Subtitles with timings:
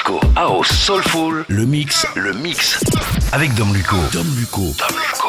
[0.00, 2.82] disco, house, soulful, le mix, le mix.
[3.32, 3.96] Avec Dom Luco.
[4.12, 4.74] Dom Luco.
[4.78, 5.19] Dom Luco.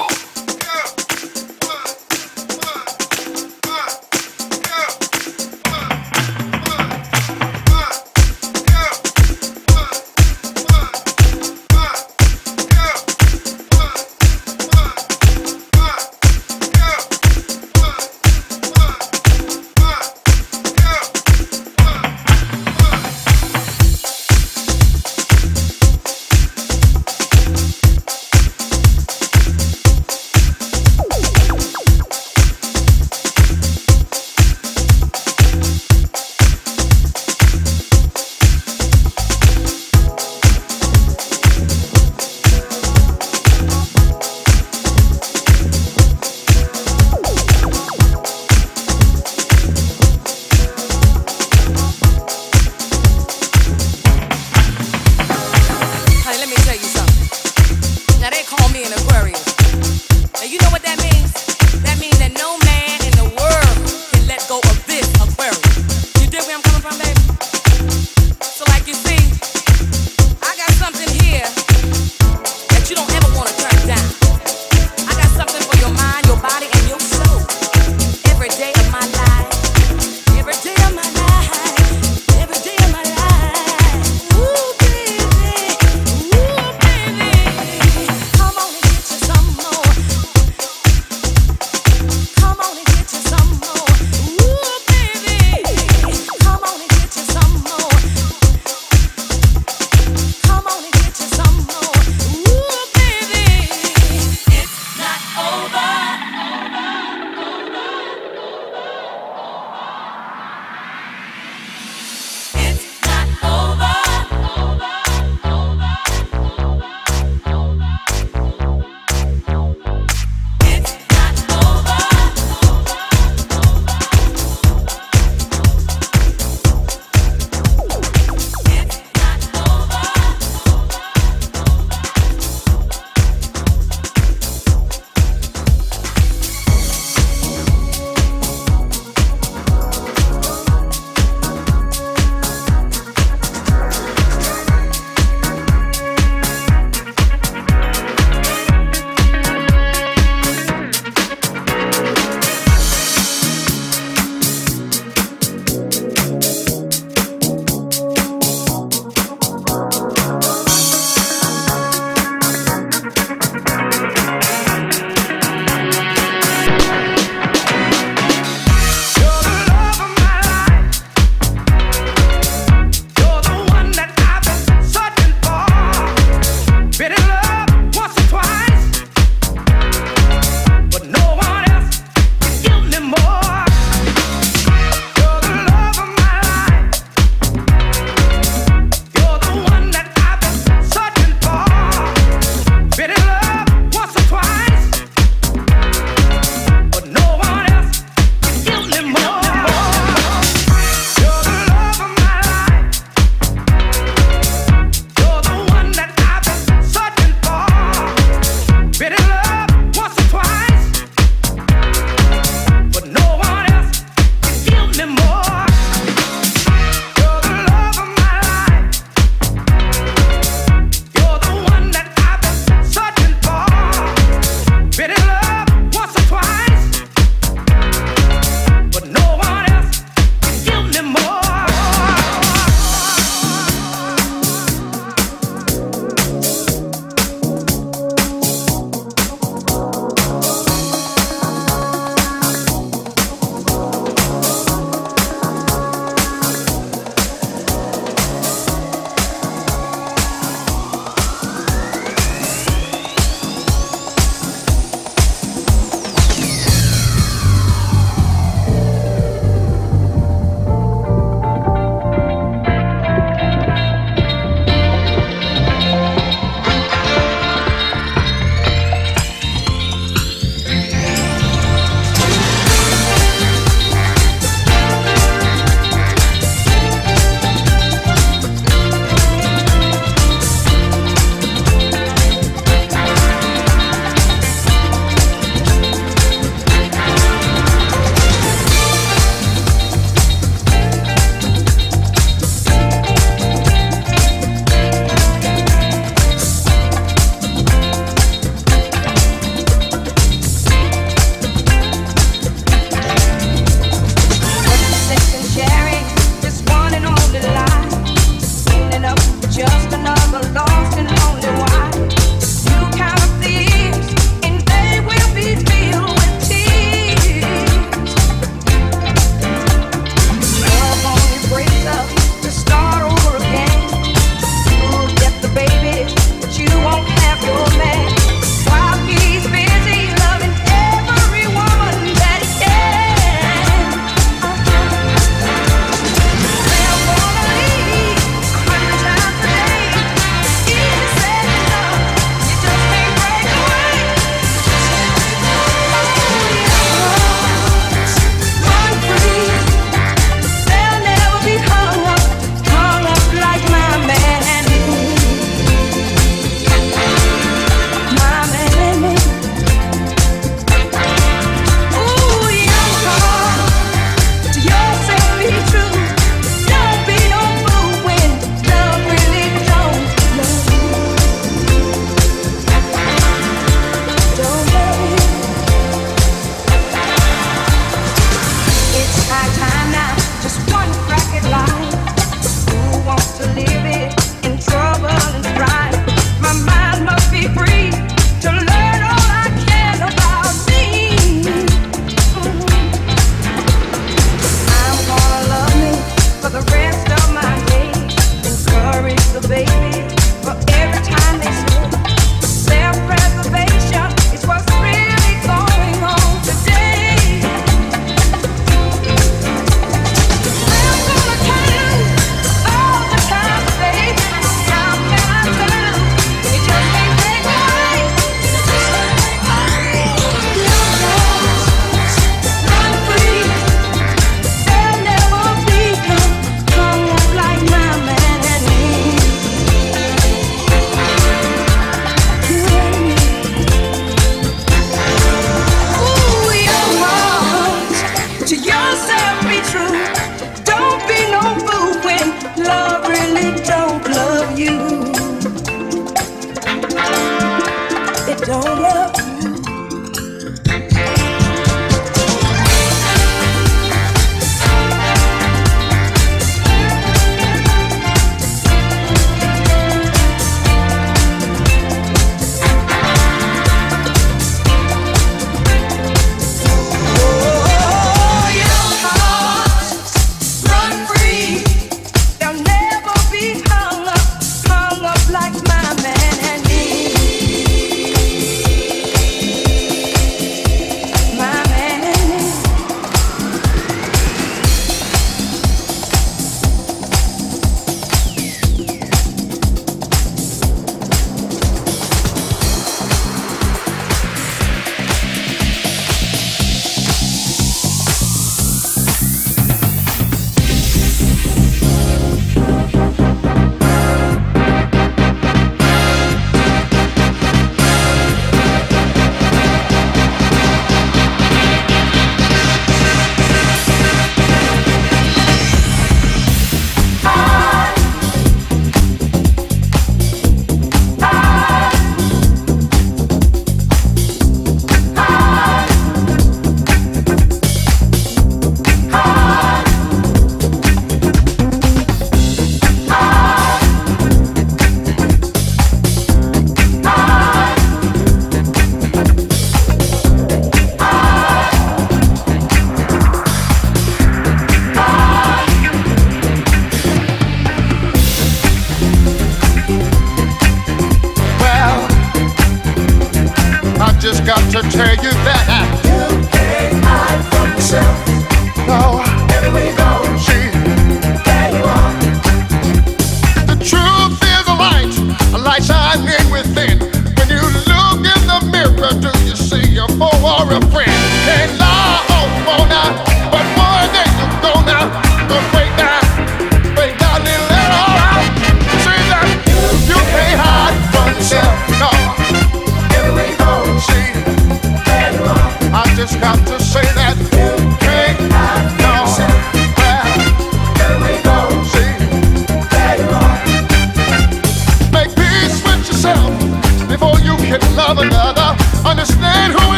[554.45, 555.65] got to tell you that.
[555.69, 556.10] I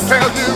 [0.00, 0.55] tell you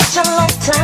[0.00, 0.77] such a long time.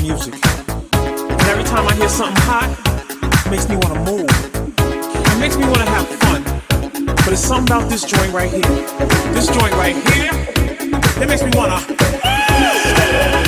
[0.00, 0.34] Music.
[0.94, 2.70] And every time I hear something hot,
[3.46, 4.28] it makes me want to move.
[5.26, 6.42] It makes me want to have fun.
[7.16, 8.62] But it's something about this joint right here.
[9.32, 10.30] This joint right here,
[11.22, 13.41] it makes me want to.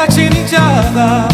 [0.00, 1.29] kaçınacağız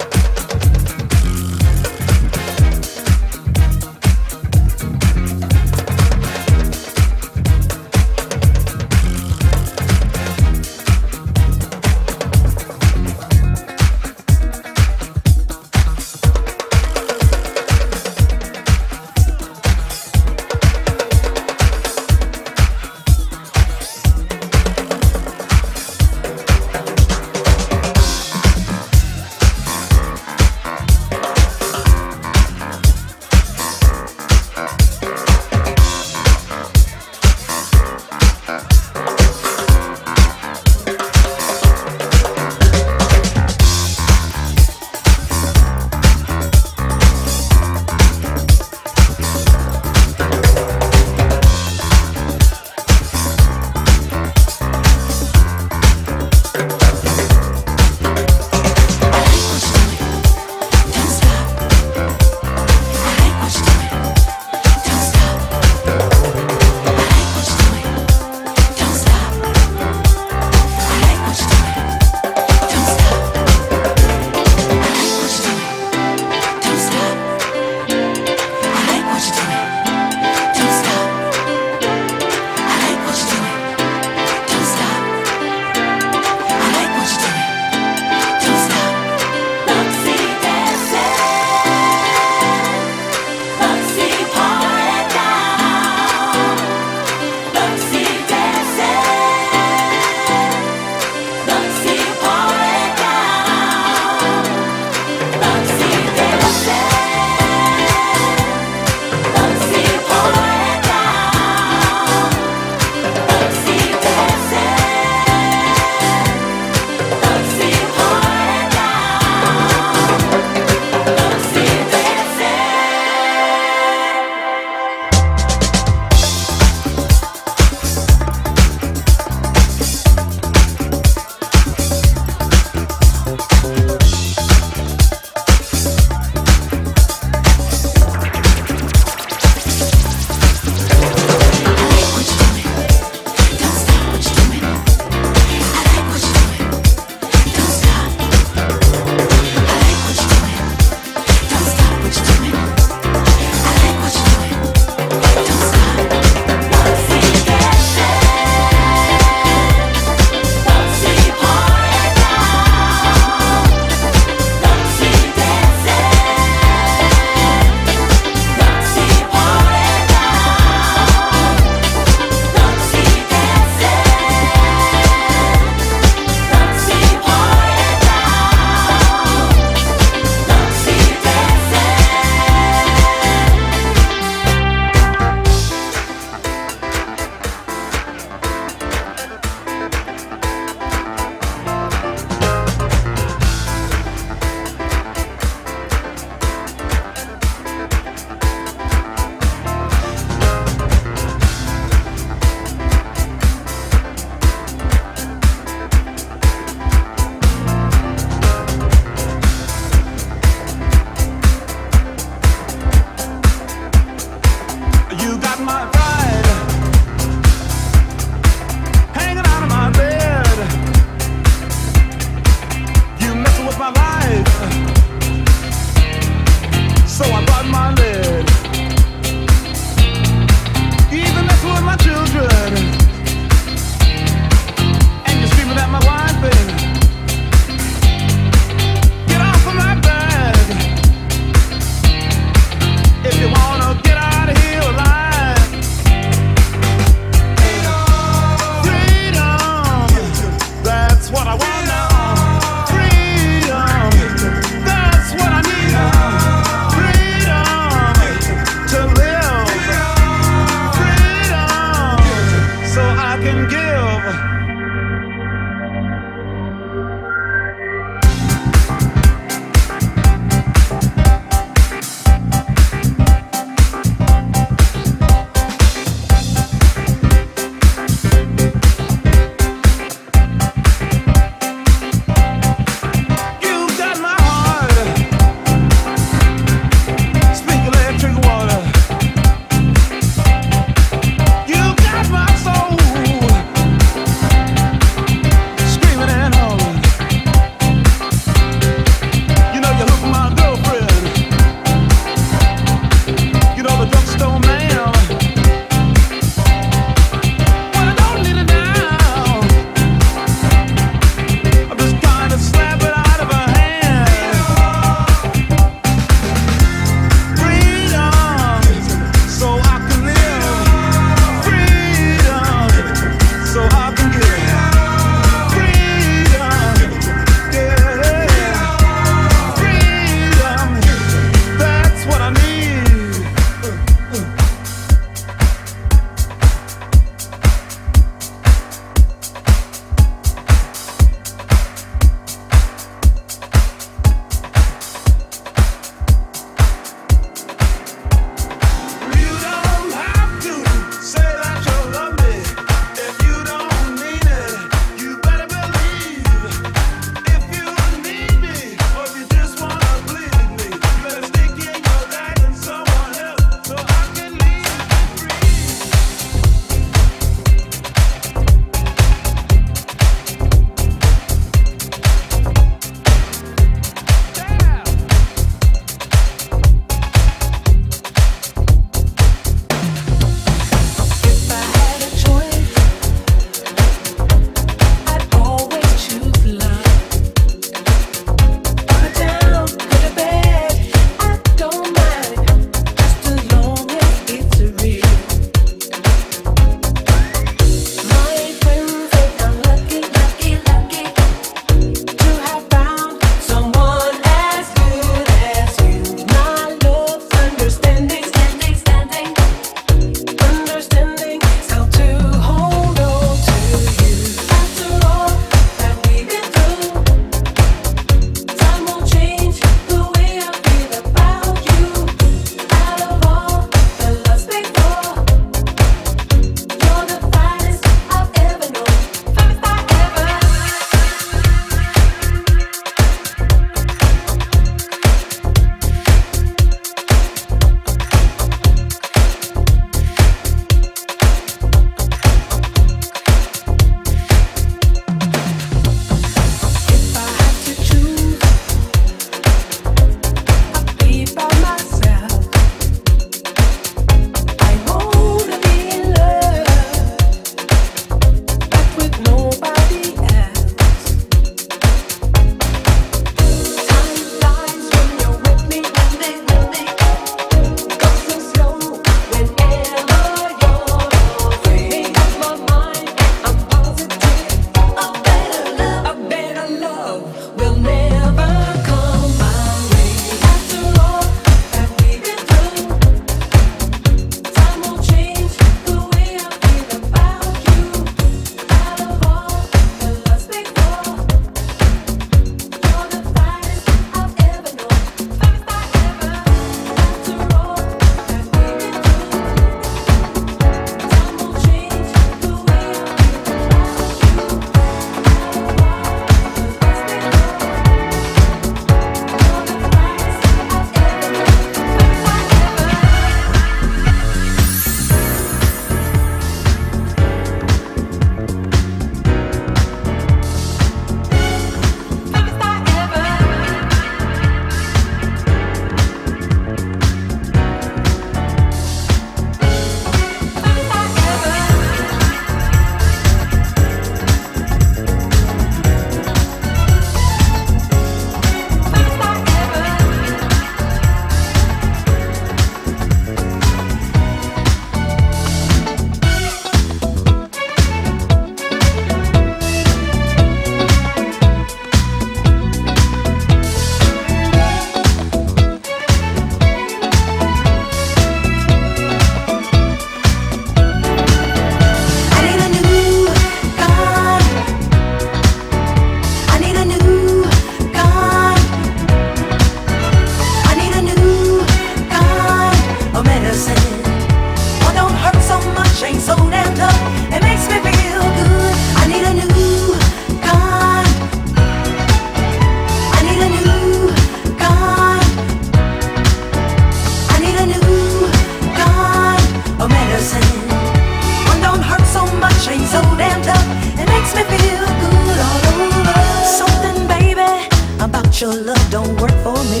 [598.60, 600.00] your love don't work for me.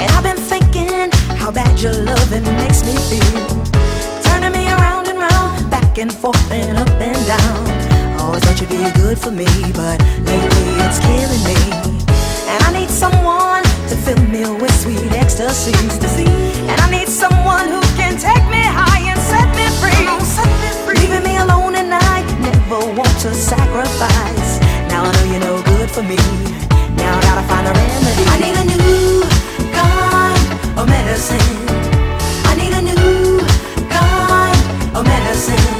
[0.00, 3.48] And I've been thinking how bad your loving makes me feel.
[4.22, 8.20] Turning me around and round, back and forth and up and down.
[8.20, 9.44] Always thought you'd be good for me,
[9.74, 11.58] but lately it's killing me.
[12.48, 16.32] And I need someone to fill me with sweet ecstasies to see.
[16.64, 20.06] And I need someone who can take me high and set me free.
[20.08, 20.96] On, set me free.
[20.96, 24.60] Leaving me alone at night, never want to sacrifice.
[24.88, 26.69] Now I know you're no good for me.
[26.96, 28.24] Now I gotta find a remedy.
[28.32, 29.22] I need a new
[29.72, 31.50] kind of medicine.
[32.50, 33.40] I need a new
[33.88, 35.79] kind of medicine.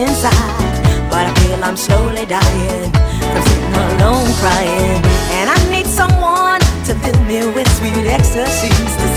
[0.00, 0.74] Inside.
[1.10, 5.00] But I feel I'm slowly dying from sitting alone crying.
[5.38, 9.09] And I need someone to fill me with sweet ecstasies.